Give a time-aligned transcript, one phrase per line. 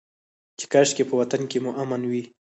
[0.57, 2.23] چې کاشکي په وطن کې مو امن وى.